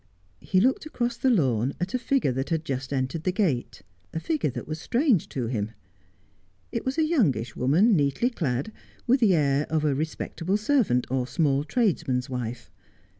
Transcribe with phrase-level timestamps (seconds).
[0.39, 4.19] He looked across the lawn at a figure that had just entered the gate, a
[4.19, 5.73] figure that was strange to him.
[6.71, 8.71] It was a youngish woman, neatly clad,
[9.05, 12.71] with the air of a respectable servant, or small tradesman's wife.